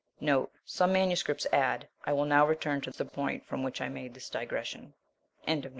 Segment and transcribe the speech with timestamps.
[0.39, 1.45] * Some MSS.
[1.53, 4.95] add, I will now return to the point from which I made this digression.